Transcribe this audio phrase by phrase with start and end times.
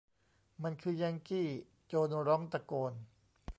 [0.63, 1.47] มันคือแยงกี้
[1.87, 2.93] โจนร้องตะโกน